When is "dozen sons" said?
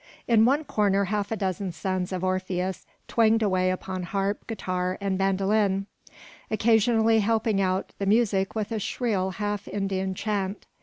1.35-2.11